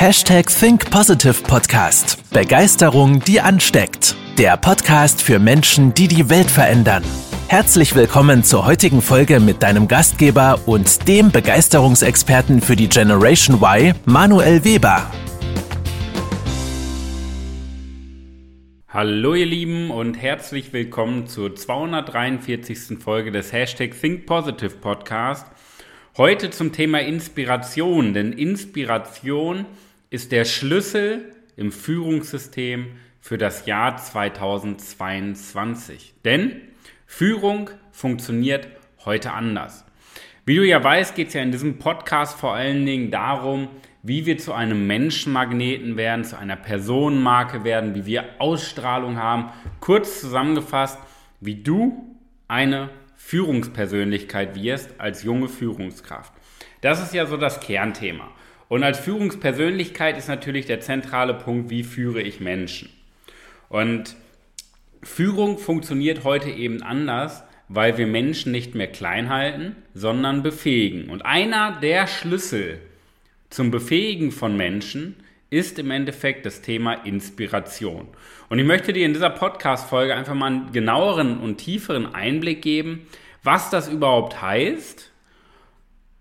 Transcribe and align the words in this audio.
Hashtag 0.00 0.46
Think 0.46 0.92
Positive 0.92 1.42
Podcast. 1.42 2.22
Begeisterung, 2.30 3.18
die 3.18 3.40
ansteckt. 3.40 4.14
Der 4.38 4.56
Podcast 4.56 5.20
für 5.20 5.40
Menschen, 5.40 5.92
die 5.92 6.06
die 6.06 6.30
Welt 6.30 6.48
verändern. 6.48 7.02
Herzlich 7.48 7.96
willkommen 7.96 8.44
zur 8.44 8.64
heutigen 8.64 9.02
Folge 9.02 9.40
mit 9.40 9.60
deinem 9.64 9.88
Gastgeber 9.88 10.60
und 10.66 11.08
dem 11.08 11.32
Begeisterungsexperten 11.32 12.60
für 12.60 12.76
die 12.76 12.88
Generation 12.88 13.56
Y, 13.60 13.92
Manuel 14.04 14.64
Weber. 14.64 15.10
Hallo 18.86 19.34
ihr 19.34 19.46
Lieben 19.46 19.90
und 19.90 20.14
herzlich 20.14 20.72
willkommen 20.72 21.26
zur 21.26 21.56
243. 21.56 23.00
Folge 23.00 23.32
des 23.32 23.52
Hashtag 23.52 24.00
Think 24.00 24.26
Positive 24.26 24.76
Podcast. 24.76 25.48
Heute 26.16 26.50
zum 26.50 26.72
Thema 26.72 27.00
Inspiration, 27.00 28.14
denn 28.14 28.32
Inspiration 28.32 29.58
ist 29.58 29.87
der 30.32 30.44
Schlüssel 30.44 31.32
im 31.56 31.72
Führungssystem 31.72 32.86
für 33.20 33.36
das 33.36 33.66
Jahr 33.66 33.96
2022. 33.96 36.14
Denn 36.24 36.60
Führung 37.06 37.70
funktioniert 37.90 38.68
heute 39.04 39.32
anders. 39.32 39.84
Wie 40.46 40.54
du 40.56 40.64
ja 40.64 40.82
weißt, 40.82 41.14
geht 41.14 41.28
es 41.28 41.34
ja 41.34 41.42
in 41.42 41.52
diesem 41.52 41.78
Podcast 41.78 42.38
vor 42.38 42.54
allen 42.54 42.86
Dingen 42.86 43.10
darum, 43.10 43.68
wie 44.02 44.24
wir 44.24 44.38
zu 44.38 44.54
einem 44.54 44.86
Menschenmagneten 44.86 45.98
werden, 45.98 46.24
zu 46.24 46.38
einer 46.38 46.56
Personenmarke 46.56 47.64
werden, 47.64 47.94
wie 47.94 48.06
wir 48.06 48.24
Ausstrahlung 48.38 49.18
haben. 49.18 49.50
Kurz 49.80 50.22
zusammengefasst, 50.22 50.98
wie 51.40 51.62
du 51.62 52.16
eine 52.46 52.88
Führungspersönlichkeit 53.16 54.54
wirst 54.54 54.98
als 54.98 55.22
junge 55.22 55.48
Führungskraft. 55.48 56.32
Das 56.80 57.02
ist 57.02 57.12
ja 57.12 57.26
so 57.26 57.36
das 57.36 57.60
Kernthema. 57.60 58.30
Und 58.68 58.82
als 58.82 58.98
Führungspersönlichkeit 58.98 60.18
ist 60.18 60.28
natürlich 60.28 60.66
der 60.66 60.80
zentrale 60.80 61.34
Punkt, 61.34 61.70
wie 61.70 61.84
führe 61.84 62.20
ich 62.20 62.40
Menschen. 62.40 62.90
Und 63.68 64.16
Führung 65.02 65.58
funktioniert 65.58 66.24
heute 66.24 66.50
eben 66.50 66.82
anders, 66.82 67.44
weil 67.68 67.98
wir 67.98 68.06
Menschen 68.06 68.52
nicht 68.52 68.74
mehr 68.74 68.88
klein 68.88 69.28
halten, 69.28 69.76
sondern 69.94 70.42
befähigen. 70.42 71.10
Und 71.10 71.24
einer 71.24 71.78
der 71.80 72.06
Schlüssel 72.06 72.80
zum 73.50 73.70
Befähigen 73.70 74.32
von 74.32 74.56
Menschen 74.56 75.16
ist 75.50 75.78
im 75.78 75.90
Endeffekt 75.90 76.44
das 76.44 76.60
Thema 76.60 76.92
Inspiration. 76.92 78.08
Und 78.50 78.58
ich 78.58 78.66
möchte 78.66 78.92
dir 78.92 79.06
in 79.06 79.14
dieser 79.14 79.30
Podcast-Folge 79.30 80.14
einfach 80.14 80.34
mal 80.34 80.46
einen 80.46 80.72
genaueren 80.72 81.38
und 81.38 81.56
tieferen 81.56 82.14
Einblick 82.14 82.60
geben, 82.60 83.06
was 83.42 83.70
das 83.70 83.88
überhaupt 83.88 84.42
heißt 84.42 85.10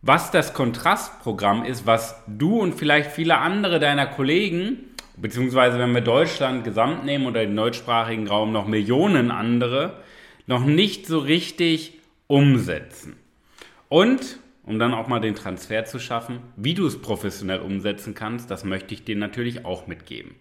was 0.02 0.32
das 0.32 0.54
Kontrastprogramm 0.54 1.66
ist, 1.66 1.86
was 1.86 2.22
du 2.28 2.60
und 2.60 2.76
vielleicht 2.76 3.12
viele 3.12 3.38
andere 3.38 3.80
deiner 3.80 4.06
Kollegen, 4.06 4.78
beziehungsweise 5.18 5.80
wenn 5.80 5.94
wir 5.94 6.02
Deutschland 6.02 6.64
gesamt 6.64 7.06
nehmen 7.06 7.26
oder 7.26 7.46
den 7.46 7.56
deutschsprachigen 7.56 8.28
Raum 8.28 8.52
noch 8.52 8.68
Millionen 8.68 9.32
andere, 9.32 10.02
noch 10.46 10.66
nicht 10.66 11.08
so 11.08 11.20
richtig 11.20 12.00
umsetzen. 12.28 13.18
Und, 13.90 14.40
um 14.64 14.80
dann 14.80 14.94
auch 14.94 15.08
mal 15.08 15.20
den 15.20 15.36
Transfer 15.36 15.86
zu 15.86 16.00
schaffen, 16.00 16.40
wie 16.56 16.74
du 16.74 16.86
es 16.86 17.02
professionell 17.02 17.60
umsetzen 17.60 18.16
kannst, 18.16 18.52
das 18.52 18.64
möchte 18.64 18.94
ich 18.94 19.04
dir 19.04 19.16
natürlich 19.16 19.66
auch 19.66 19.88
mitgeben. 19.88 20.36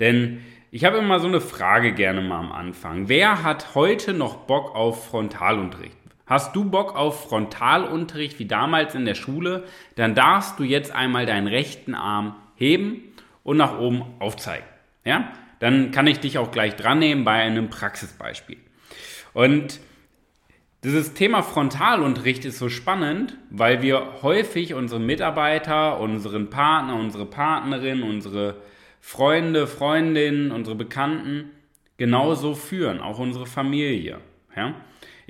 Denn 0.00 0.40
ich 0.70 0.84
habe 0.84 0.98
immer 0.98 1.20
so 1.20 1.28
eine 1.28 1.40
Frage 1.40 1.92
gerne 1.92 2.22
mal 2.22 2.38
am 2.38 2.52
Anfang. 2.52 3.08
Wer 3.08 3.42
hat 3.42 3.74
heute 3.74 4.14
noch 4.14 4.46
Bock 4.46 4.74
auf 4.74 5.08
Frontalunterricht? 5.08 5.99
Hast 6.30 6.54
du 6.54 6.64
Bock 6.64 6.94
auf 6.94 7.28
Frontalunterricht 7.28 8.38
wie 8.38 8.46
damals 8.46 8.94
in 8.94 9.04
der 9.04 9.16
Schule, 9.16 9.64
dann 9.96 10.14
darfst 10.14 10.60
du 10.60 10.62
jetzt 10.62 10.92
einmal 10.92 11.26
deinen 11.26 11.48
rechten 11.48 11.92
Arm 11.92 12.36
heben 12.54 13.02
und 13.42 13.56
nach 13.56 13.80
oben 13.80 14.04
aufzeigen. 14.20 14.64
Ja? 15.04 15.32
Dann 15.58 15.90
kann 15.90 16.06
ich 16.06 16.20
dich 16.20 16.38
auch 16.38 16.52
gleich 16.52 16.76
dran 16.76 17.00
nehmen 17.00 17.24
bei 17.24 17.32
einem 17.32 17.68
Praxisbeispiel. 17.68 18.58
Und 19.32 19.80
dieses 20.84 21.14
Thema 21.14 21.42
Frontalunterricht 21.42 22.44
ist 22.44 22.58
so 22.58 22.68
spannend, 22.68 23.36
weil 23.50 23.82
wir 23.82 24.22
häufig 24.22 24.74
unsere 24.74 25.00
Mitarbeiter, 25.00 25.98
unseren 25.98 26.48
Partner, 26.48 26.94
unsere 26.94 27.26
Partnerin, 27.26 28.04
unsere 28.04 28.62
Freunde, 29.00 29.66
Freundinnen, 29.66 30.52
unsere 30.52 30.76
Bekannten 30.76 31.50
genauso 31.96 32.54
führen, 32.54 33.00
auch 33.00 33.18
unsere 33.18 33.46
Familie. 33.46 34.18
Ja? 34.54 34.76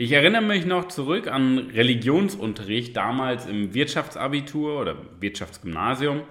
Ich 0.00 0.12
erinnere 0.12 0.41
mich 0.41 0.65
noch 0.65 0.88
zurück 0.88 1.31
an 1.31 1.59
Religionsunterricht 1.75 2.97
damals 2.97 3.44
im 3.44 3.75
Wirtschaftsabitur 3.75 4.81
oder 4.81 4.97
Wirtschaftsgymnasium. 5.21 6.22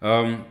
Ähm, 0.00 0.44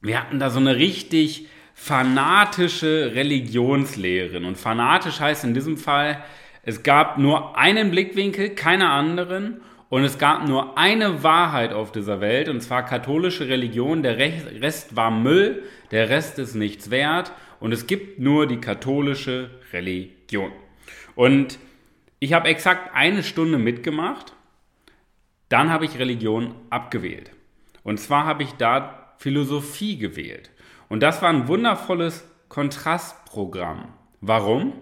wir 0.00 0.20
hatten 0.20 0.38
da 0.38 0.50
so 0.50 0.60
eine 0.60 0.76
richtig 0.76 1.48
fanatische 1.74 3.10
Religionslehrerin. 3.16 4.44
Und 4.44 4.56
fanatisch 4.56 5.18
heißt 5.18 5.42
in 5.42 5.52
diesem 5.52 5.76
Fall, 5.78 6.22
es 6.62 6.84
gab 6.84 7.18
nur 7.18 7.58
einen 7.58 7.90
Blickwinkel, 7.90 8.50
keine 8.50 8.90
anderen. 8.90 9.60
Und 9.88 10.04
es 10.04 10.16
gab 10.16 10.46
nur 10.46 10.78
eine 10.78 11.24
Wahrheit 11.24 11.72
auf 11.72 11.90
dieser 11.90 12.20
Welt, 12.20 12.48
und 12.48 12.60
zwar 12.60 12.84
katholische 12.84 13.48
Religion. 13.48 14.04
Der 14.04 14.16
Rest 14.16 14.94
war 14.94 15.10
Müll, 15.10 15.64
der 15.90 16.08
Rest 16.08 16.38
ist 16.38 16.54
nichts 16.54 16.92
wert. 16.92 17.32
Und 17.58 17.72
es 17.72 17.88
gibt 17.88 18.20
nur 18.20 18.46
die 18.46 18.60
katholische 18.60 19.50
Religion. 19.72 20.52
Und 21.16 21.58
ich 22.20 22.34
habe 22.34 22.48
exakt 22.48 22.94
eine 22.94 23.22
Stunde 23.22 23.58
mitgemacht, 23.58 24.34
dann 25.48 25.70
habe 25.70 25.84
ich 25.84 25.98
Religion 25.98 26.54
abgewählt. 26.70 27.32
Und 27.82 27.98
zwar 27.98 28.24
habe 28.24 28.42
ich 28.42 28.52
da 28.52 29.14
Philosophie 29.18 29.98
gewählt. 29.98 30.50
Und 30.88 31.00
das 31.02 31.22
war 31.22 31.30
ein 31.30 31.48
wundervolles 31.48 32.24
Kontrastprogramm. 32.48 33.92
Warum? 34.20 34.74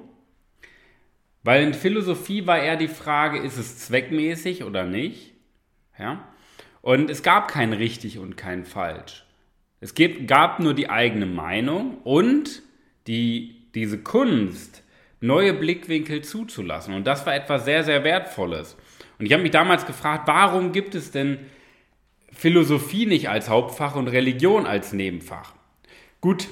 Weil 1.42 1.62
in 1.62 1.74
Philosophie 1.74 2.46
war 2.46 2.58
eher 2.58 2.76
die 2.76 2.88
Frage, 2.88 3.38
ist 3.38 3.56
es 3.56 3.78
zweckmäßig 3.78 4.64
oder 4.64 4.84
nicht? 4.84 5.32
Ja? 5.98 6.28
Und 6.82 7.08
es 7.08 7.22
gab 7.22 7.48
kein 7.48 7.72
richtig 7.72 8.18
und 8.18 8.36
kein 8.36 8.64
falsch. 8.64 9.24
Es 9.80 9.94
gab 10.26 10.58
nur 10.58 10.74
die 10.74 10.90
eigene 10.90 11.26
Meinung 11.26 11.98
und 12.02 12.62
die, 13.06 13.70
diese 13.74 14.02
Kunst, 14.02 14.82
neue 15.20 15.52
Blickwinkel 15.52 16.22
zuzulassen. 16.22 16.94
Und 16.94 17.06
das 17.06 17.26
war 17.26 17.34
etwas 17.34 17.64
sehr, 17.64 17.84
sehr 17.84 18.04
Wertvolles. 18.04 18.76
Und 19.18 19.26
ich 19.26 19.32
habe 19.32 19.42
mich 19.42 19.52
damals 19.52 19.86
gefragt, 19.86 20.26
warum 20.26 20.72
gibt 20.72 20.94
es 20.94 21.10
denn 21.10 21.38
Philosophie 22.32 23.06
nicht 23.06 23.28
als 23.28 23.48
Hauptfach 23.48 23.96
und 23.96 24.08
Religion 24.08 24.66
als 24.66 24.92
Nebenfach? 24.92 25.54
Gut, 26.20 26.48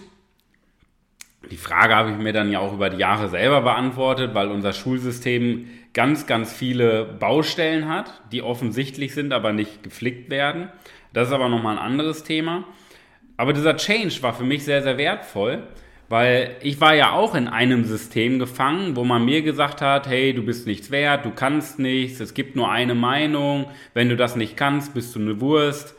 die 1.50 1.56
Frage 1.56 1.94
habe 1.94 2.10
ich 2.10 2.16
mir 2.16 2.32
dann 2.32 2.50
ja 2.50 2.58
auch 2.58 2.72
über 2.72 2.90
die 2.90 2.96
Jahre 2.96 3.28
selber 3.28 3.60
beantwortet, 3.62 4.34
weil 4.34 4.48
unser 4.48 4.72
Schulsystem 4.72 5.68
ganz, 5.92 6.26
ganz 6.26 6.52
viele 6.52 7.04
Baustellen 7.04 7.88
hat, 7.88 8.20
die 8.32 8.42
offensichtlich 8.42 9.14
sind, 9.14 9.32
aber 9.32 9.52
nicht 9.52 9.82
geflickt 9.82 10.28
werden. 10.28 10.68
Das 11.12 11.28
ist 11.28 11.34
aber 11.34 11.48
nochmal 11.48 11.78
ein 11.78 11.84
anderes 11.84 12.24
Thema. 12.24 12.64
Aber 13.36 13.52
dieser 13.52 13.76
Change 13.76 14.22
war 14.22 14.34
für 14.34 14.44
mich 14.44 14.64
sehr, 14.64 14.82
sehr 14.82 14.98
wertvoll, 14.98 15.62
weil 16.08 16.56
ich 16.60 16.80
war 16.80 16.94
ja 16.94 17.12
auch 17.12 17.34
in 17.34 17.48
einem 17.48 17.84
System 17.84 18.38
gefangen, 18.38 18.94
wo 18.94 19.04
man 19.04 19.24
mir 19.24 19.42
gesagt 19.42 19.82
hat, 19.82 20.06
hey, 20.06 20.32
du 20.32 20.42
bist 20.42 20.66
nichts 20.66 20.90
wert, 20.90 21.24
du 21.24 21.30
kannst 21.32 21.78
nichts, 21.78 22.20
es 22.20 22.34
gibt 22.34 22.54
nur 22.54 22.70
eine 22.70 22.94
Meinung, 22.94 23.66
wenn 23.92 24.08
du 24.08 24.16
das 24.16 24.36
nicht 24.36 24.56
kannst, 24.56 24.94
bist 24.94 25.14
du 25.14 25.20
eine 25.20 25.40
Wurst. 25.40 25.96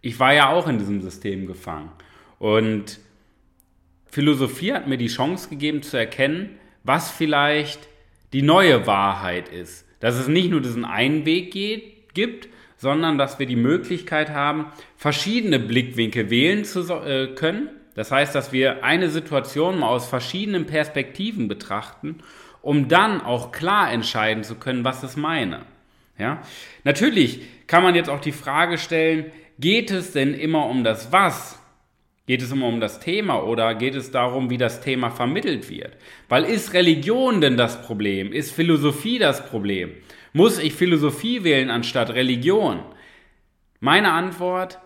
Ich 0.00 0.18
war 0.18 0.32
ja 0.32 0.48
auch 0.48 0.68
in 0.68 0.78
diesem 0.78 1.02
System 1.02 1.46
gefangen. 1.46 1.90
Und 2.38 2.98
Philosophie 4.06 4.72
hat 4.72 4.88
mir 4.88 4.98
die 4.98 5.08
Chance 5.08 5.48
gegeben 5.50 5.82
zu 5.82 5.96
erkennen, 5.96 6.58
was 6.82 7.10
vielleicht 7.10 7.88
die 8.32 8.42
neue 8.42 8.86
Wahrheit 8.86 9.48
ist. 9.48 9.86
Dass 10.00 10.16
es 10.16 10.28
nicht 10.28 10.50
nur 10.50 10.60
diesen 10.60 10.84
einen 10.84 11.26
Weg 11.26 11.52
geht, 11.52 12.14
gibt, 12.14 12.48
sondern 12.76 13.18
dass 13.18 13.38
wir 13.38 13.46
die 13.46 13.56
Möglichkeit 13.56 14.30
haben, 14.30 14.66
verschiedene 14.96 15.58
Blickwinkel 15.58 16.30
wählen 16.30 16.64
zu 16.64 16.80
äh, 16.92 17.28
können 17.34 17.68
das 17.94 18.10
heißt, 18.10 18.34
dass 18.34 18.52
wir 18.52 18.84
eine 18.84 19.10
Situation 19.10 19.78
mal 19.78 19.88
aus 19.88 20.08
verschiedenen 20.08 20.66
Perspektiven 20.66 21.48
betrachten, 21.48 22.18
um 22.62 22.88
dann 22.88 23.20
auch 23.20 23.52
klar 23.52 23.92
entscheiden 23.92 24.44
zu 24.44 24.54
können, 24.54 24.84
was 24.84 25.02
ich 25.02 25.16
meine. 25.16 25.60
Ja? 26.18 26.42
Natürlich 26.84 27.42
kann 27.66 27.82
man 27.82 27.94
jetzt 27.94 28.08
auch 28.08 28.20
die 28.20 28.32
Frage 28.32 28.78
stellen, 28.78 29.32
geht 29.58 29.90
es 29.90 30.12
denn 30.12 30.34
immer 30.34 30.66
um 30.66 30.84
das 30.84 31.12
Was? 31.12 31.58
Geht 32.26 32.40
es 32.40 32.52
immer 32.52 32.68
um 32.68 32.80
das 32.80 33.00
Thema 33.00 33.42
oder 33.42 33.74
geht 33.74 33.96
es 33.96 34.12
darum, 34.12 34.48
wie 34.48 34.56
das 34.56 34.80
Thema 34.80 35.10
vermittelt 35.10 35.68
wird? 35.68 35.96
Weil 36.28 36.44
ist 36.44 36.72
Religion 36.72 37.40
denn 37.40 37.56
das 37.56 37.82
Problem? 37.82 38.32
Ist 38.32 38.52
Philosophie 38.52 39.18
das 39.18 39.44
Problem? 39.46 39.90
Muss 40.32 40.58
ich 40.58 40.72
Philosophie 40.72 41.42
wählen 41.42 41.68
anstatt 41.68 42.10
Religion? 42.10 42.80
Meine 43.80 44.12
Antwort, 44.12 44.78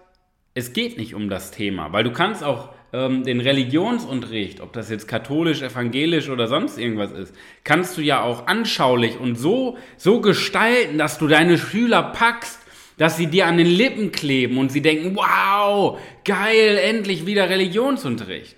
es 0.55 0.73
geht 0.73 0.97
nicht 0.97 1.15
um 1.15 1.29
das 1.29 1.51
Thema, 1.51 1.93
weil 1.93 2.05
du 2.05 2.13
kannst 2.13 2.43
auch 2.43 2.71
ähm, 2.97 3.25
den 3.25 3.41
Religionsunterricht, 3.41 4.61
ob 4.63 4.73
das 4.73 4.89
jetzt 4.89 5.07
katholisch, 5.07 5.61
evangelisch 5.61 6.31
oder 6.31 6.49
sonst 6.49 6.79
irgendwas 6.79 7.13
ist, 7.13 7.35
kannst 7.63 7.99
du 7.99 8.01
ja 8.01 8.23
auch 8.23 8.47
anschaulich 8.47 9.21
und 9.21 9.37
so, 9.37 9.77
so 9.99 10.23
gestalten, 10.23 10.97
dass 10.97 11.19
du 11.19 11.29
deine 11.29 11.59
Schüler 11.59 12.03
packst, 12.03 12.59
dass 12.97 13.19
sie 13.19 13.27
dir 13.27 13.47
an 13.47 13.59
den 13.59 13.67
Lippen 13.67 14.13
kleben 14.13 14.57
und 14.57 14.73
sie 14.73 14.81
denken, 14.81 15.15
wow, 15.15 16.01
geil, 16.25 16.79
endlich 16.79 17.27
wieder 17.27 17.51
Religionsunterricht. 17.51 18.57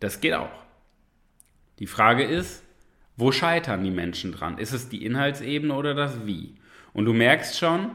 Das 0.00 0.22
geht 0.22 0.32
auch. 0.32 0.48
Die 1.80 1.86
Frage 1.86 2.24
ist, 2.24 2.64
wo 3.16 3.30
scheitern 3.30 3.84
die 3.84 3.90
Menschen 3.90 4.32
dran? 4.32 4.56
Ist 4.56 4.72
es 4.72 4.88
die 4.88 5.04
Inhaltsebene 5.04 5.74
oder 5.74 5.92
das 5.92 6.24
Wie? 6.24 6.54
Und 6.94 7.04
du 7.04 7.12
merkst 7.12 7.58
schon, 7.58 7.90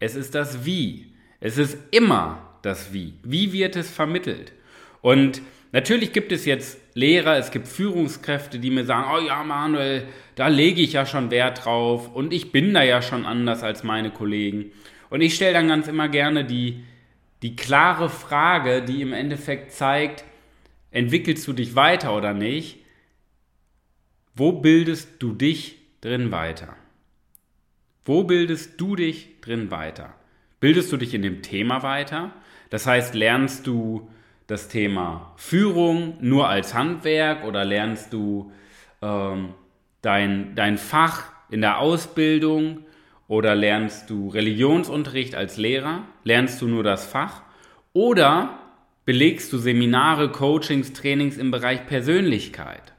es 0.00 0.16
ist 0.16 0.34
das 0.34 0.66
Wie. 0.66 1.14
Es 1.40 1.56
ist 1.56 1.78
immer 1.92 2.49
das 2.62 2.92
Wie. 2.92 3.14
Wie 3.22 3.52
wird 3.52 3.76
es 3.76 3.90
vermittelt? 3.90 4.52
Und 5.00 5.42
natürlich 5.72 6.12
gibt 6.12 6.32
es 6.32 6.44
jetzt 6.44 6.78
Lehrer, 6.94 7.36
es 7.36 7.50
gibt 7.50 7.68
Führungskräfte, 7.68 8.58
die 8.58 8.70
mir 8.70 8.84
sagen, 8.84 9.10
oh 9.14 9.26
ja, 9.26 9.42
Manuel, 9.44 10.06
da 10.34 10.48
lege 10.48 10.82
ich 10.82 10.94
ja 10.94 11.06
schon 11.06 11.30
Wert 11.30 11.64
drauf 11.64 12.14
und 12.14 12.32
ich 12.32 12.52
bin 12.52 12.74
da 12.74 12.82
ja 12.82 13.00
schon 13.02 13.24
anders 13.24 13.62
als 13.62 13.84
meine 13.84 14.10
Kollegen. 14.10 14.72
Und 15.08 15.20
ich 15.20 15.34
stelle 15.34 15.54
dann 15.54 15.68
ganz 15.68 15.88
immer 15.88 16.08
gerne 16.08 16.44
die, 16.44 16.84
die 17.42 17.56
klare 17.56 18.08
Frage, 18.08 18.82
die 18.82 19.02
im 19.02 19.12
Endeffekt 19.12 19.72
zeigt, 19.72 20.24
entwickelst 20.90 21.46
du 21.46 21.52
dich 21.52 21.74
weiter 21.74 22.16
oder 22.16 22.34
nicht? 22.34 22.78
Wo 24.34 24.52
bildest 24.52 25.22
du 25.22 25.32
dich 25.32 25.76
drin 26.00 26.32
weiter? 26.32 26.76
Wo 28.04 28.24
bildest 28.24 28.80
du 28.80 28.96
dich 28.96 29.40
drin 29.40 29.70
weiter? 29.70 30.14
Bildest 30.60 30.92
du 30.92 30.96
dich 30.96 31.14
in 31.14 31.22
dem 31.22 31.42
Thema 31.42 31.82
weiter? 31.82 32.32
Das 32.70 32.86
heißt, 32.86 33.14
lernst 33.14 33.66
du 33.66 34.08
das 34.46 34.68
Thema 34.68 35.32
Führung 35.36 36.16
nur 36.20 36.48
als 36.48 36.74
Handwerk 36.74 37.44
oder 37.44 37.64
lernst 37.64 38.12
du 38.12 38.50
ähm, 39.02 39.50
dein, 40.02 40.54
dein 40.54 40.78
Fach 40.78 41.30
in 41.50 41.60
der 41.60 41.78
Ausbildung 41.78 42.84
oder 43.28 43.54
lernst 43.54 44.10
du 44.10 44.28
Religionsunterricht 44.28 45.34
als 45.34 45.56
Lehrer? 45.56 46.04
Lernst 46.24 46.60
du 46.62 46.68
nur 46.68 46.82
das 46.82 47.06
Fach? 47.06 47.42
Oder 47.92 48.58
belegst 49.04 49.52
du 49.52 49.58
Seminare, 49.58 50.30
Coachings, 50.30 50.92
Trainings 50.92 51.36
im 51.36 51.50
Bereich 51.50 51.86
Persönlichkeit? 51.86 52.92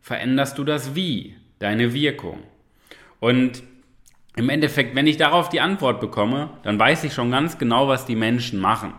Veränderst 0.00 0.58
du 0.58 0.64
das 0.64 0.94
Wie, 0.94 1.36
deine 1.58 1.92
Wirkung? 1.94 2.42
Und 3.20 3.62
im 4.36 4.48
Endeffekt, 4.48 4.94
wenn 4.94 5.06
ich 5.06 5.16
darauf 5.16 5.48
die 5.48 5.60
Antwort 5.60 6.00
bekomme, 6.00 6.50
dann 6.62 6.78
weiß 6.78 7.04
ich 7.04 7.14
schon 7.14 7.30
ganz 7.30 7.58
genau, 7.58 7.88
was 7.88 8.04
die 8.04 8.16
Menschen 8.16 8.60
machen. 8.60 8.94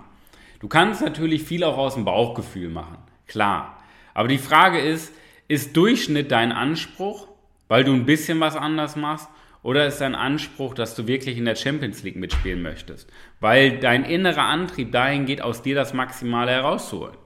Du 0.60 0.68
kannst 0.68 1.02
natürlich 1.02 1.44
viel 1.44 1.64
auch 1.64 1.78
aus 1.78 1.96
dem 1.96 2.06
Bauchgefühl 2.06 2.70
machen, 2.70 2.98
klar. 3.28 3.78
Aber 4.14 4.30
die 4.30 4.38
Frage 4.38 4.80
ist, 4.80 5.14
ist 5.48 5.76
Durchschnitt 5.76 6.32
dein 6.32 6.52
Anspruch, 6.52 7.28
weil 7.68 7.84
du 7.84 7.94
ein 7.94 8.06
bisschen 8.06 8.40
was 8.40 8.56
anders 8.56 8.96
machst? 8.96 9.30
Oder 9.62 9.88
ist 9.88 10.00
dein 10.00 10.16
Anspruch, 10.16 10.76
dass 10.76 10.96
du 10.96 11.08
wirklich 11.08 11.38
in 11.38 11.46
der 11.46 11.56
Champions 11.56 12.04
League 12.04 12.16
mitspielen 12.16 12.62
möchtest? 12.62 13.12
Weil 13.40 13.80
dein 13.80 14.06
innerer 14.06 14.44
Antrieb 14.44 14.92
dahin 14.92 15.26
geht, 15.26 15.42
aus 15.42 15.64
dir 15.64 15.76
das 15.76 15.94
Maximale 15.94 16.52
herauszuholen. 16.52 17.18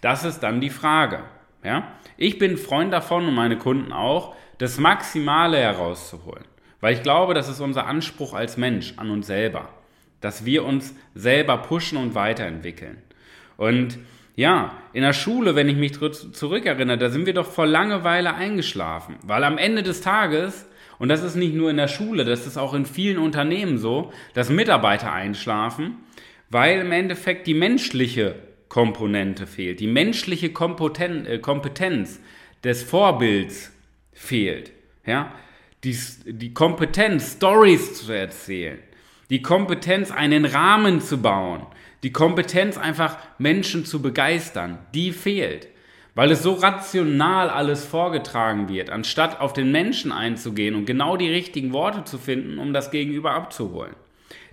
Das 0.00 0.24
ist 0.24 0.40
dann 0.40 0.60
die 0.60 0.70
Frage. 0.70 1.22
Ja? 1.62 1.92
Ich 2.16 2.38
bin 2.38 2.56
Freund 2.56 2.92
davon 2.92 3.28
und 3.28 3.34
meine 3.34 3.58
Kunden 3.58 3.92
auch, 3.92 4.34
das 4.58 4.78
Maximale 4.78 5.58
herauszuholen. 5.58 6.44
Weil 6.82 6.94
ich 6.94 7.02
glaube, 7.02 7.32
das 7.32 7.48
ist 7.48 7.60
unser 7.60 7.86
Anspruch 7.86 8.34
als 8.34 8.58
Mensch 8.58 8.92
an 8.98 9.08
uns 9.08 9.26
selber 9.26 9.70
dass 10.22 10.46
wir 10.46 10.64
uns 10.64 10.94
selber 11.14 11.58
pushen 11.58 11.98
und 11.98 12.14
weiterentwickeln. 12.14 12.96
Und 13.58 13.98
ja, 14.34 14.72
in 14.94 15.02
der 15.02 15.12
Schule, 15.12 15.54
wenn 15.54 15.68
ich 15.68 15.76
mich 15.76 15.92
zurückerinnere, 15.92 16.96
da 16.96 17.10
sind 17.10 17.26
wir 17.26 17.34
doch 17.34 17.50
vor 17.50 17.66
Langeweile 17.66 18.34
eingeschlafen, 18.34 19.16
weil 19.22 19.44
am 19.44 19.58
Ende 19.58 19.82
des 19.82 20.00
Tages, 20.00 20.66
und 20.98 21.10
das 21.10 21.22
ist 21.22 21.34
nicht 21.34 21.54
nur 21.54 21.68
in 21.68 21.76
der 21.76 21.88
Schule, 21.88 22.24
das 22.24 22.46
ist 22.46 22.56
auch 22.56 22.72
in 22.72 22.86
vielen 22.86 23.18
Unternehmen 23.18 23.76
so, 23.76 24.10
dass 24.32 24.48
Mitarbeiter 24.48 25.12
einschlafen, 25.12 25.96
weil 26.48 26.80
im 26.80 26.92
Endeffekt 26.92 27.46
die 27.46 27.54
menschliche 27.54 28.36
Komponente 28.68 29.46
fehlt, 29.46 29.80
die 29.80 29.86
menschliche 29.86 30.46
äh, 30.46 31.38
Kompetenz 31.38 32.20
des 32.64 32.82
Vorbilds 32.82 33.70
fehlt. 34.14 34.72
Ja? 35.04 35.34
Die, 35.84 35.98
die 36.26 36.54
Kompetenz, 36.54 37.32
Stories 37.32 37.94
zu 37.94 38.12
erzählen, 38.12 38.78
die 39.30 39.42
Kompetenz, 39.42 40.10
einen 40.10 40.44
Rahmen 40.44 41.00
zu 41.00 41.20
bauen, 41.20 41.66
die 42.02 42.12
Kompetenz, 42.12 42.78
einfach 42.78 43.16
Menschen 43.38 43.84
zu 43.84 44.02
begeistern, 44.02 44.78
die 44.94 45.12
fehlt. 45.12 45.68
Weil 46.14 46.30
es 46.30 46.42
so 46.42 46.52
rational 46.52 47.48
alles 47.48 47.86
vorgetragen 47.86 48.68
wird, 48.68 48.90
anstatt 48.90 49.40
auf 49.40 49.54
den 49.54 49.72
Menschen 49.72 50.12
einzugehen 50.12 50.74
und 50.74 50.84
genau 50.84 51.16
die 51.16 51.30
richtigen 51.30 51.72
Worte 51.72 52.04
zu 52.04 52.18
finden, 52.18 52.58
um 52.58 52.74
das 52.74 52.90
Gegenüber 52.90 53.32
abzuholen. 53.32 53.94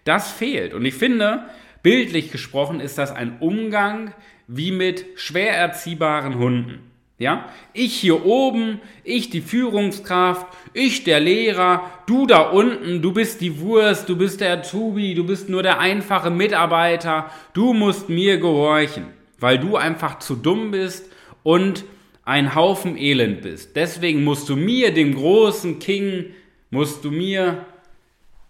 Das 0.06 0.32
fehlt. 0.32 0.74
Und 0.74 0.86
ich 0.86 0.94
finde, 0.94 1.44
bildlich 1.84 2.32
gesprochen 2.32 2.80
ist 2.80 2.98
das 2.98 3.12
ein 3.12 3.40
Umgang 3.40 4.14
wie 4.48 4.72
mit 4.72 5.06
schwer 5.16 5.56
erziehbaren 5.56 6.38
Hunden. 6.38 6.89
Ja? 7.20 7.50
Ich 7.74 7.96
hier 7.96 8.26
oben, 8.26 8.80
ich 9.04 9.30
die 9.30 9.42
Führungskraft, 9.42 10.48
ich 10.74 11.04
der 11.04 11.20
Lehrer, 11.20 11.84
du 12.08 12.26
da 12.26 12.50
unten, 12.50 13.02
du 13.02 13.14
bist 13.14 13.42
die 13.42 13.60
Wurst, 13.60 14.10
du 14.10 14.18
bist 14.18 14.42
der 14.42 14.64
Tubi, 14.64 15.14
du 15.14 15.26
bist 15.26 15.50
nur 15.50 15.62
der 15.62 15.80
einfache 15.80 16.32
Mitarbeiter, 16.32 17.30
du 17.54 17.74
musst 17.74 18.10
mir 18.10 18.38
gehorchen, 18.38 19.06
weil 19.38 19.60
du 19.60 19.76
einfach 19.76 20.20
zu 20.20 20.36
dumm 20.36 20.72
bist 20.72 21.12
und 21.44 21.84
ein 22.24 22.56
Haufen 22.56 22.98
Elend 22.98 23.42
bist. 23.42 23.76
Deswegen 23.76 24.24
musst 24.24 24.48
du 24.50 24.56
mir, 24.56 24.94
dem 24.94 25.14
großen 25.14 25.80
King, 25.80 26.26
musst 26.70 27.04
du 27.04 27.12
mir, 27.12 27.66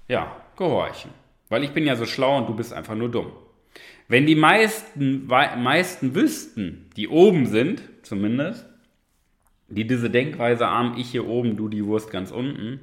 ja, 0.07 0.35
gehorchen. 0.57 1.11
Weil 1.49 1.63
ich 1.63 1.71
bin 1.71 1.87
ja 1.87 1.95
so 1.95 2.05
schlau 2.05 2.37
und 2.37 2.47
du 2.47 2.55
bist 2.55 2.71
einfach 2.73 2.95
nur 2.95 3.09
dumm. 3.09 3.31
Wenn 4.07 4.25
die 4.25 4.35
meisten, 4.35 5.27
meisten 5.27 6.13
wüssten, 6.13 6.89
die 6.97 7.07
oben 7.07 7.45
sind, 7.45 7.81
zumindest, 8.09 8.65
die 9.69 9.85
diese 9.85 10.09
Denkweise 10.09 10.67
haben, 10.67 10.97
ich 10.97 11.11
hier 11.11 11.27
oben, 11.27 11.55
du 11.55 11.69
die 11.69 11.85
Wurst 11.85 12.11
ganz 12.11 12.31
unten, 12.31 12.79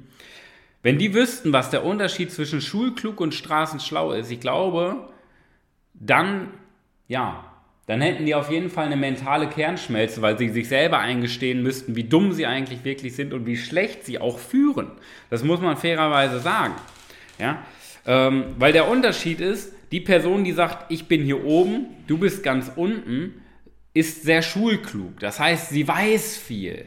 wenn 0.83 0.97
die 0.97 1.13
wüssten, 1.13 1.53
was 1.53 1.69
der 1.69 1.83
Unterschied 1.83 2.31
zwischen 2.31 2.61
Schulklug 2.61 3.19
und 3.19 3.33
Straßenschlau 3.33 4.13
ist, 4.13 4.31
ich 4.31 4.39
glaube, 4.39 5.09
dann, 5.93 6.47
ja, 7.07 7.43
dann 7.87 8.01
hätten 8.01 8.25
die 8.25 8.35
auf 8.35 8.51
jeden 8.51 8.69
Fall 8.69 8.85
eine 8.85 8.95
mentale 8.95 9.47
Kernschmelze, 9.47 10.21
weil 10.21 10.37
sie 10.37 10.49
sich 10.49 10.67
selber 10.67 10.99
eingestehen 10.99 11.63
müssten, 11.63 11.95
wie 11.95 12.03
dumm 12.03 12.31
sie 12.31 12.45
eigentlich 12.45 12.83
wirklich 12.83 13.15
sind 13.15 13.33
und 13.33 13.45
wie 13.45 13.57
schlecht 13.57 14.05
sie 14.05 14.19
auch 14.19 14.39
führen. 14.39 14.91
Das 15.29 15.43
muss 15.43 15.61
man 15.61 15.77
fairerweise 15.77 16.39
sagen. 16.39 16.75
Ja? 17.39 17.63
Ähm, 18.05 18.55
weil 18.57 18.73
der 18.73 18.87
Unterschied 18.87 19.41
ist, 19.41 19.73
die 19.91 20.01
Person, 20.01 20.43
die 20.43 20.51
sagt, 20.51 20.91
ich 20.91 21.07
bin 21.07 21.23
hier 21.23 21.45
oben, 21.45 21.87
du 22.07 22.17
bist 22.17 22.43
ganz 22.43 22.71
unten, 22.75 23.41
ist 23.97 24.23
sehr 24.23 24.41
schulklug. 24.41 25.19
Das 25.19 25.39
heißt, 25.39 25.69
sie 25.69 25.87
weiß 25.87 26.37
viel. 26.37 26.85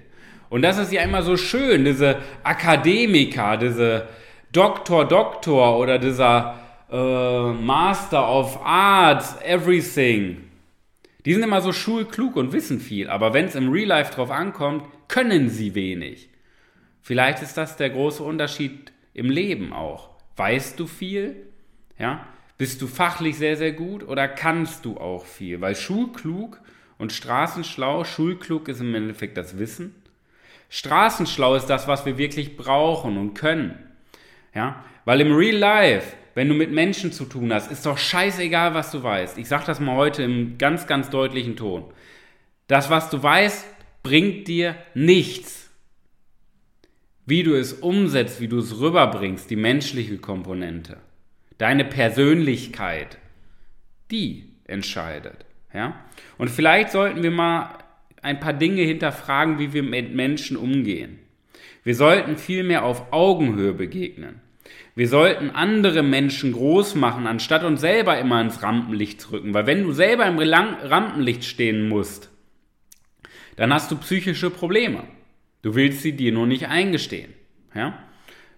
Und 0.48 0.62
das 0.62 0.78
ist 0.78 0.92
ja 0.92 1.02
immer 1.02 1.22
so 1.22 1.36
schön, 1.36 1.84
diese 1.84 2.18
Akademiker, 2.42 3.56
diese 3.56 4.08
Doktor, 4.52 5.06
Doktor 5.06 5.78
oder 5.78 5.98
dieser 5.98 6.58
äh, 6.90 7.52
Master 7.52 8.28
of 8.28 8.58
Arts, 8.64 9.36
Everything. 9.44 10.38
Die 11.24 11.34
sind 11.34 11.42
immer 11.42 11.60
so 11.60 11.72
schulklug 11.72 12.36
und 12.36 12.52
wissen 12.52 12.80
viel, 12.80 13.08
aber 13.08 13.32
wenn 13.32 13.44
es 13.44 13.54
im 13.54 13.70
Real 13.70 13.88
Life 13.88 14.12
drauf 14.14 14.30
ankommt, 14.30 14.84
können 15.06 15.50
sie 15.50 15.74
wenig. 15.74 16.30
Vielleicht 17.00 17.42
ist 17.42 17.56
das 17.56 17.76
der 17.76 17.90
große 17.90 18.22
Unterschied 18.22 18.92
im 19.14 19.30
Leben 19.30 19.72
auch. 19.72 20.10
Weißt 20.36 20.80
du 20.80 20.86
viel? 20.86 21.36
Ja? 21.98 22.26
Bist 22.58 22.82
du 22.82 22.86
fachlich 22.86 23.38
sehr, 23.38 23.56
sehr 23.56 23.72
gut 23.72 24.06
oder 24.06 24.28
kannst 24.28 24.84
du 24.84 24.96
auch 24.96 25.24
viel? 25.24 25.60
Weil 25.60 25.76
schulklug 25.76 26.60
und 27.00 27.12
straßenschlau, 27.12 28.04
schulklug 28.04 28.68
ist 28.68 28.80
im 28.80 28.94
Endeffekt 28.94 29.36
das 29.36 29.58
Wissen. 29.58 29.94
Straßenschlau 30.68 31.56
ist 31.56 31.66
das, 31.66 31.88
was 31.88 32.06
wir 32.06 32.18
wirklich 32.18 32.56
brauchen 32.56 33.16
und 33.16 33.34
können. 33.34 33.78
Ja? 34.54 34.84
Weil 35.04 35.20
im 35.20 35.34
Real 35.34 35.56
Life, 35.56 36.14
wenn 36.34 36.48
du 36.48 36.54
mit 36.54 36.70
Menschen 36.70 37.10
zu 37.10 37.24
tun 37.24 37.52
hast, 37.52 37.72
ist 37.72 37.84
doch 37.86 37.98
scheißegal, 37.98 38.74
was 38.74 38.92
du 38.92 39.02
weißt. 39.02 39.38
Ich 39.38 39.48
sage 39.48 39.64
das 39.66 39.80
mal 39.80 39.96
heute 39.96 40.22
im 40.22 40.58
ganz, 40.58 40.86
ganz 40.86 41.10
deutlichen 41.10 41.56
Ton. 41.56 41.92
Das, 42.68 42.88
was 42.88 43.10
du 43.10 43.20
weißt, 43.20 43.66
bringt 44.04 44.46
dir 44.46 44.76
nichts. 44.94 45.70
Wie 47.26 47.42
du 47.42 47.54
es 47.54 47.72
umsetzt, 47.72 48.40
wie 48.40 48.48
du 48.48 48.58
es 48.58 48.78
rüberbringst, 48.78 49.50
die 49.50 49.56
menschliche 49.56 50.18
Komponente 50.18 50.98
deine 51.60 51.84
Persönlichkeit, 51.84 53.18
die 54.10 54.54
entscheidet. 54.64 55.44
Ja? 55.72 56.04
Und 56.38 56.50
vielleicht 56.50 56.90
sollten 56.90 57.22
wir 57.22 57.30
mal 57.30 57.78
ein 58.22 58.40
paar 58.40 58.52
Dinge 58.52 58.82
hinterfragen, 58.82 59.58
wie 59.58 59.72
wir 59.72 59.82
mit 59.82 60.14
Menschen 60.14 60.56
umgehen. 60.56 61.18
Wir 61.84 61.94
sollten 61.94 62.36
vielmehr 62.36 62.84
auf 62.84 63.12
Augenhöhe 63.12 63.72
begegnen. 63.72 64.40
Wir 64.94 65.08
sollten 65.08 65.50
andere 65.50 66.02
Menschen 66.02 66.52
groß 66.52 66.94
machen, 66.94 67.26
anstatt 67.26 67.64
uns 67.64 67.80
selber 67.80 68.18
immer 68.18 68.40
ins 68.40 68.62
Rampenlicht 68.62 69.20
zu 69.20 69.32
rücken. 69.32 69.54
Weil 69.54 69.66
wenn 69.66 69.84
du 69.84 69.92
selber 69.92 70.26
im 70.26 70.38
Rampenlicht 70.38 71.44
stehen 71.44 71.88
musst, 71.88 72.30
dann 73.56 73.72
hast 73.72 73.90
du 73.90 73.96
psychische 73.96 74.50
Probleme. 74.50 75.04
Du 75.62 75.74
willst 75.74 76.02
sie 76.02 76.12
dir 76.12 76.32
nur 76.32 76.46
nicht 76.46 76.68
eingestehen. 76.68 77.32
Ja? 77.74 77.98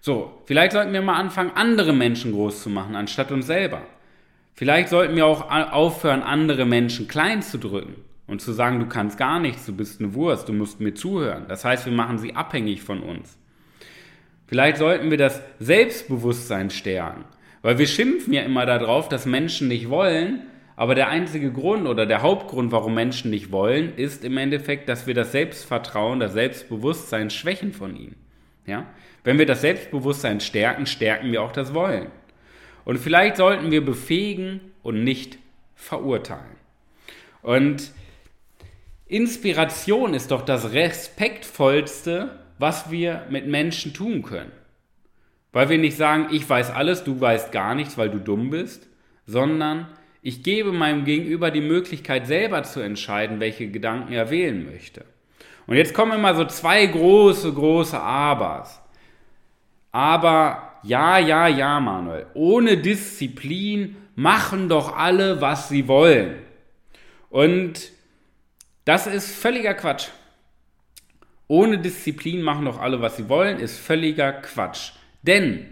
So, 0.01 0.41
vielleicht 0.45 0.73
sollten 0.73 0.93
wir 0.93 1.01
mal 1.01 1.19
anfangen, 1.19 1.51
andere 1.55 1.93
Menschen 1.93 2.33
groß 2.33 2.63
zu 2.63 2.69
machen, 2.69 2.95
anstatt 2.95 3.31
uns 3.31 3.45
selber. 3.47 3.83
Vielleicht 4.55 4.89
sollten 4.89 5.15
wir 5.15 5.25
auch 5.25 5.49
aufhören, 5.49 6.21
andere 6.21 6.65
Menschen 6.65 7.07
klein 7.07 7.41
zu 7.41 7.57
drücken 7.57 7.95
und 8.27 8.41
zu 8.41 8.51
sagen, 8.51 8.79
du 8.79 8.85
kannst 8.85 9.17
gar 9.17 9.39
nichts, 9.39 9.65
du 9.65 9.75
bist 9.75 9.99
eine 9.99 10.13
Wurst, 10.13 10.47
du 10.47 10.53
musst 10.53 10.79
mir 10.79 10.93
zuhören. 10.93 11.45
Das 11.47 11.65
heißt, 11.65 11.85
wir 11.85 11.93
machen 11.93 12.19
sie 12.19 12.35
abhängig 12.35 12.83
von 12.83 13.01
uns. 13.01 13.37
Vielleicht 14.47 14.77
sollten 14.77 15.09
wir 15.09 15.17
das 15.17 15.41
Selbstbewusstsein 15.59 16.69
stärken, 16.69 17.25
weil 17.63 17.79
wir 17.79 17.87
schimpfen 17.87 18.33
ja 18.33 18.43
immer 18.43 18.65
darauf, 18.65 19.09
dass 19.09 19.25
Menschen 19.25 19.67
nicht 19.67 19.89
wollen, 19.89 20.43
aber 20.75 20.95
der 20.95 21.09
einzige 21.09 21.51
Grund 21.51 21.87
oder 21.87 22.05
der 22.05 22.21
Hauptgrund, 22.21 22.71
warum 22.71 22.93
Menschen 22.93 23.31
nicht 23.31 23.51
wollen, 23.51 23.95
ist 23.95 24.23
im 24.23 24.37
Endeffekt, 24.37 24.89
dass 24.89 25.07
wir 25.07 25.13
das 25.13 25.31
Selbstvertrauen, 25.31 26.19
das 26.19 26.33
Selbstbewusstsein 26.33 27.29
schwächen 27.29 27.73
von 27.73 27.95
ihnen. 27.95 28.15
Ja? 28.65 28.85
Wenn 29.23 29.37
wir 29.37 29.45
das 29.45 29.61
Selbstbewusstsein 29.61 30.39
stärken, 30.39 30.85
stärken 30.85 31.31
wir 31.31 31.41
auch 31.41 31.51
das 31.51 31.73
Wollen. 31.73 32.07
Und 32.85 32.97
vielleicht 32.97 33.37
sollten 33.37 33.71
wir 33.71 33.83
befähigen 33.83 34.59
und 34.81 35.03
nicht 35.03 35.37
verurteilen. 35.75 36.55
Und 37.41 37.91
Inspiration 39.07 40.13
ist 40.13 40.31
doch 40.31 40.41
das 40.41 40.73
respektvollste, 40.73 42.39
was 42.57 42.89
wir 42.91 43.25
mit 43.29 43.47
Menschen 43.47 43.93
tun 43.93 44.23
können. 44.23 44.51
Weil 45.51 45.69
wir 45.69 45.77
nicht 45.77 45.97
sagen, 45.97 46.29
ich 46.31 46.49
weiß 46.49 46.71
alles, 46.71 47.03
du 47.03 47.19
weißt 47.19 47.51
gar 47.51 47.75
nichts, 47.75 47.97
weil 47.97 48.09
du 48.09 48.19
dumm 48.19 48.49
bist, 48.49 48.87
sondern 49.25 49.87
ich 50.21 50.41
gebe 50.41 50.71
meinem 50.71 51.05
Gegenüber 51.05 51.51
die 51.51 51.61
Möglichkeit, 51.61 52.27
selber 52.27 52.63
zu 52.63 52.79
entscheiden, 52.79 53.39
welche 53.39 53.67
Gedanken 53.69 54.13
er 54.13 54.29
wählen 54.29 54.65
möchte. 54.65 55.05
Und 55.67 55.75
jetzt 55.75 55.93
kommen 55.93 56.13
immer 56.13 56.33
so 56.33 56.45
zwei 56.45 56.85
große, 56.85 57.53
große 57.53 57.99
Abers. 57.99 58.81
Aber 59.91 60.72
ja, 60.83 61.17
ja, 61.17 61.47
ja, 61.47 61.79
Manuel, 61.79 62.27
ohne 62.33 62.77
Disziplin 62.77 63.95
machen 64.15 64.69
doch 64.69 64.95
alle, 64.95 65.41
was 65.41 65.69
sie 65.69 65.87
wollen. 65.87 66.35
Und 67.29 67.91
das 68.85 69.07
ist 69.07 69.33
völliger 69.33 69.73
Quatsch. 69.73 70.09
Ohne 71.47 71.77
Disziplin 71.79 72.41
machen 72.41 72.65
doch 72.65 72.79
alle, 72.79 73.01
was 73.01 73.17
sie 73.17 73.29
wollen, 73.29 73.59
ist 73.59 73.77
völliger 73.77 74.33
Quatsch. 74.33 74.91
Denn 75.21 75.65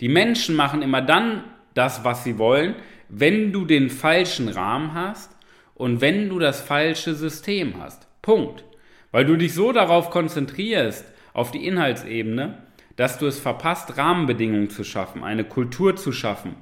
die 0.00 0.08
Menschen 0.08 0.56
machen 0.56 0.82
immer 0.82 1.02
dann 1.02 1.44
das, 1.74 2.04
was 2.04 2.24
sie 2.24 2.38
wollen, 2.38 2.74
wenn 3.08 3.52
du 3.52 3.64
den 3.64 3.90
falschen 3.90 4.48
Rahmen 4.48 4.94
hast 4.94 5.30
und 5.74 6.00
wenn 6.00 6.28
du 6.28 6.38
das 6.38 6.60
falsche 6.60 7.14
System 7.14 7.80
hast. 7.80 8.06
Punkt. 8.22 8.64
Weil 9.10 9.26
du 9.26 9.36
dich 9.36 9.54
so 9.54 9.72
darauf 9.72 10.10
konzentrierst, 10.10 11.04
auf 11.34 11.50
die 11.50 11.66
Inhaltsebene, 11.66 12.58
dass 12.96 13.18
du 13.18 13.26
es 13.26 13.38
verpasst, 13.38 13.96
Rahmenbedingungen 13.96 14.70
zu 14.70 14.84
schaffen, 14.84 15.24
eine 15.24 15.44
Kultur 15.44 15.96
zu 15.96 16.12
schaffen, 16.12 16.56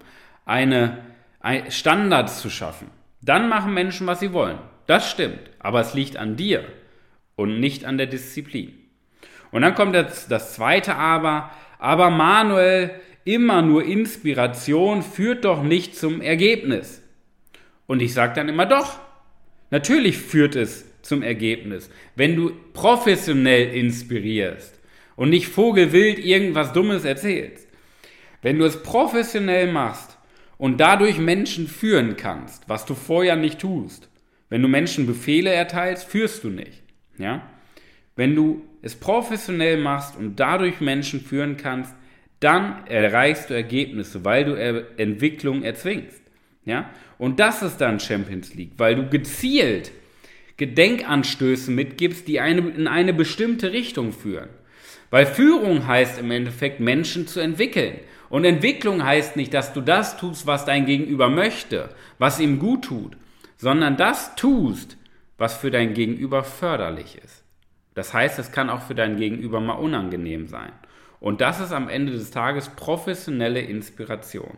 eine, 0.45 0.99
ein 1.41 1.71
Standards 1.71 2.41
zu 2.41 2.51
schaffen. 2.51 2.91
Dann 3.21 3.49
machen 3.49 3.75
Menschen, 3.75 4.07
was 4.07 4.21
sie 4.21 4.33
wollen. 4.33 4.59
Das 4.87 5.11
stimmt. 5.11 5.51
Aber 5.59 5.81
es 5.81 5.95
liegt 5.95 6.17
an 6.17 6.37
dir 6.37 6.65
und 7.37 7.61
nicht 7.61 7.85
an 7.85 7.99
der 7.99 8.07
Disziplin. 8.07 8.75
Und 9.51 9.63
dann 9.63 9.75
kommt 9.75 9.95
das, 9.95 10.29
das 10.29 10.55
zweite 10.55 10.97
Aber. 10.97 11.51
Aber 11.79 12.11
Manuel, 12.11 12.91
immer 13.25 13.63
nur 13.63 13.85
Inspiration 13.85 15.03
führt 15.03 15.45
doch 15.45 15.63
nicht 15.63 15.97
zum 15.97 16.21
Ergebnis. 16.21 17.03
Und 17.87 18.01
ich 18.01 18.15
sage 18.15 18.35
dann 18.35 18.49
immer 18.49 18.67
doch. 18.67 18.99
Natürlich 19.71 20.19
führt 20.19 20.57
es 20.57 20.87
zum 21.03 21.23
Ergebnis, 21.23 21.91
wenn 22.17 22.37
du 22.37 22.53
professionell 22.73 23.75
inspirierst 23.75 24.80
und 25.17 25.31
nicht 25.31 25.49
vogelwild 25.49 26.19
irgendwas 26.19 26.73
Dummes 26.73 27.05
erzählst. 27.05 27.69
Wenn 28.43 28.59
du 28.59 28.65
es 28.65 28.83
professionell 28.83 29.71
machst 29.71 30.19
und 30.57 30.79
dadurch 30.81 31.19
Menschen 31.19 31.69
führen 31.69 32.17
kannst, 32.17 32.69
was 32.69 32.87
du 32.87 32.95
vorher 32.95 33.37
nicht 33.37 33.59
tust, 33.59 34.09
wenn 34.49 34.63
du 34.63 34.69
Menschen 34.69 35.07
Befehle 35.07 35.51
erteilst, 35.51 36.05
führst 36.05 36.45
du 36.45 36.51
nicht. 36.51 36.83
Ja? 37.19 37.49
Wenn 38.17 38.35
du 38.35 38.63
es 38.83 38.97
professionell 38.97 39.79
machst 39.79 40.17
und 40.17 40.41
dadurch 40.41 40.81
Menschen 40.81 41.21
führen 41.21 41.57
kannst, 41.57 41.95
dann 42.41 42.87
erreichst 42.87 43.51
du 43.51 43.55
Ergebnisse, 43.55 44.25
weil 44.25 44.45
du 44.45 44.55
Entwicklung 44.55 45.63
erzwingst. 45.63 46.23
Ja? 46.65 46.91
Und 47.19 47.39
das 47.39 47.63
ist 47.63 47.79
dann 47.79 48.01
Champions 48.01 48.55
League, 48.55 48.73
weil 48.79 48.97
du 48.97 49.09
gezielt 49.09 49.93
Gedenkanstöße 50.57 51.71
mitgibst, 51.71 52.29
die 52.29 52.41
eine, 52.41 52.69
in 52.69 52.87
eine 52.87 53.15
bestimmte 53.15 53.73
Richtung 53.73 54.13
führen. 54.13 54.51
Weil 55.11 55.27
Führung 55.27 55.87
heißt 55.87 56.19
im 56.21 56.31
Endeffekt, 56.31 56.81
Menschen 56.81 57.27
zu 57.27 57.41
entwickeln. 57.41 57.99
Und 58.29 58.45
Entwicklung 58.45 59.05
heißt 59.05 59.37
nicht, 59.37 59.53
dass 59.53 59.73
du 59.73 59.81
das 59.81 60.17
tust, 60.17 60.47
was 60.47 60.65
dein 60.65 60.87
Gegenüber 60.87 61.29
möchte, 61.29 61.89
was 62.19 62.39
ihm 62.39 62.61
gut 62.61 62.85
tut, 62.85 63.17
sondern 63.57 63.97
das 63.97 64.37
tust, 64.37 64.97
was 65.37 65.57
für 65.57 65.73
dein 65.73 65.95
Gegenüber 65.95 66.45
förderlich 66.45 67.19
ist. 67.23 67.45
Das 67.95 68.15
heißt, 68.15 68.39
es 68.39 68.53
kann 68.53 68.71
auch 68.71 68.83
für 68.83 68.95
dein 68.95 69.17
Gegenüber 69.17 69.61
mal 69.61 69.75
unangenehm 69.75 70.47
sein. 70.47 70.73
Und 71.19 71.41
das 71.41 71.61
ist 71.61 71.73
am 71.73 71.89
Ende 71.89 72.13
des 72.13 72.31
Tages 72.31 72.69
professionelle 72.69 73.61
Inspiration. 73.61 74.57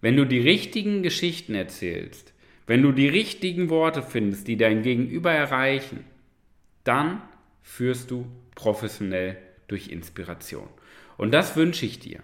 Wenn 0.00 0.16
du 0.16 0.26
die 0.26 0.40
richtigen 0.40 1.02
Geschichten 1.02 1.54
erzählst, 1.54 2.34
wenn 2.66 2.82
du 2.82 2.92
die 2.92 3.08
richtigen 3.08 3.70
Worte 3.70 4.02
findest, 4.02 4.48
die 4.48 4.56
dein 4.56 4.82
Gegenüber 4.82 5.32
erreichen, 5.32 6.04
dann 6.82 7.22
führst 7.62 8.10
du 8.10 8.26
professionell 8.54 9.36
durch 9.68 9.88
Inspiration. 9.88 10.68
Und 11.16 11.32
das 11.32 11.56
wünsche 11.56 11.86
ich 11.86 11.98
dir, 11.98 12.20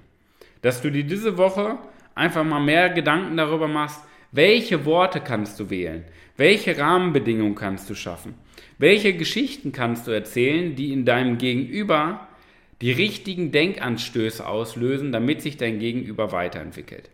dass 0.62 0.82
du 0.82 0.90
dir 0.90 1.04
diese 1.04 1.38
Woche 1.38 1.78
einfach 2.14 2.44
mal 2.44 2.60
mehr 2.60 2.90
Gedanken 2.90 3.36
darüber 3.36 3.68
machst, 3.68 4.00
welche 4.32 4.84
Worte 4.84 5.20
kannst 5.20 5.58
du 5.58 5.70
wählen, 5.70 6.04
welche 6.36 6.78
Rahmenbedingungen 6.78 7.54
kannst 7.54 7.90
du 7.90 7.94
schaffen, 7.94 8.34
welche 8.78 9.14
Geschichten 9.14 9.72
kannst 9.72 10.06
du 10.06 10.10
erzählen, 10.10 10.74
die 10.76 10.92
in 10.92 11.04
deinem 11.04 11.38
Gegenüber 11.38 12.28
die 12.80 12.92
richtigen 12.92 13.52
Denkanstöße 13.52 14.46
auslösen, 14.46 15.12
damit 15.12 15.42
sich 15.42 15.56
dein 15.56 15.78
Gegenüber 15.78 16.32
weiterentwickelt. 16.32 17.10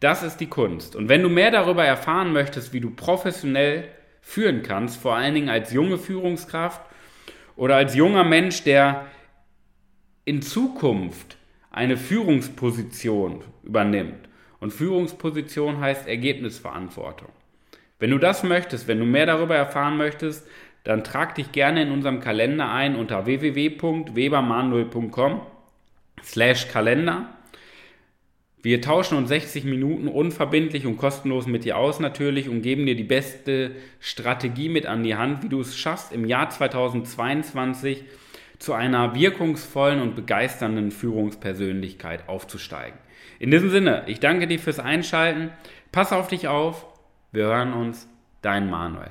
Das 0.00 0.22
ist 0.22 0.38
die 0.38 0.46
Kunst. 0.46 0.96
Und 0.96 1.08
wenn 1.08 1.22
du 1.22 1.28
mehr 1.28 1.50
darüber 1.50 1.84
erfahren 1.84 2.32
möchtest, 2.32 2.72
wie 2.72 2.80
du 2.80 2.90
professionell 2.90 3.88
führen 4.20 4.62
kannst, 4.62 5.00
vor 5.00 5.14
allen 5.14 5.34
Dingen 5.34 5.48
als 5.48 5.72
junge 5.72 5.98
Führungskraft 5.98 6.80
oder 7.56 7.76
als 7.76 7.94
junger 7.94 8.24
Mensch, 8.24 8.64
der 8.64 9.06
in 10.24 10.42
Zukunft 10.42 11.36
eine 11.70 11.96
Führungsposition 11.96 13.42
übernimmt. 13.62 14.28
Und 14.60 14.72
Führungsposition 14.72 15.80
heißt 15.80 16.06
Ergebnisverantwortung. 16.06 17.30
Wenn 17.98 18.10
du 18.10 18.18
das 18.18 18.44
möchtest, 18.44 18.88
wenn 18.88 18.98
du 18.98 19.04
mehr 19.04 19.26
darüber 19.26 19.56
erfahren 19.56 19.96
möchtest, 19.96 20.46
dann 20.84 21.04
trag 21.04 21.34
dich 21.34 21.52
gerne 21.52 21.82
in 21.82 21.90
unserem 21.90 22.20
Kalender 22.20 22.70
ein 22.70 22.96
unter 22.96 23.26
www.webermanuel.com 23.26 25.42
slash 26.22 26.68
Kalender. 26.68 27.28
Wir 28.62 28.80
tauschen 28.80 29.18
uns 29.18 29.28
60 29.28 29.64
Minuten 29.64 30.08
unverbindlich 30.08 30.86
und 30.86 30.96
kostenlos 30.96 31.46
mit 31.46 31.64
dir 31.64 31.76
aus 31.76 32.00
natürlich 32.00 32.48
und 32.48 32.62
geben 32.62 32.86
dir 32.86 32.96
die 32.96 33.04
beste 33.04 33.72
Strategie 34.00 34.70
mit 34.70 34.86
an 34.86 35.02
die 35.02 35.16
Hand, 35.16 35.42
wie 35.42 35.50
du 35.50 35.60
es 35.60 35.76
schaffst, 35.76 36.12
im 36.12 36.24
Jahr 36.24 36.48
2022 36.48 38.04
zu 38.64 38.72
einer 38.72 39.14
wirkungsvollen 39.14 40.00
und 40.00 40.16
begeisternden 40.16 40.90
Führungspersönlichkeit 40.90 42.28
aufzusteigen. 42.28 42.98
In 43.38 43.50
diesem 43.50 43.70
Sinne, 43.70 44.04
ich 44.06 44.20
danke 44.20 44.46
dir 44.46 44.58
fürs 44.58 44.80
Einschalten. 44.80 45.50
Pass 45.92 46.12
auf 46.12 46.28
dich 46.28 46.48
auf. 46.48 46.86
Wir 47.30 47.44
hören 47.44 47.72
uns. 47.72 48.08
Dein 48.42 48.68
Manuel. 48.70 49.10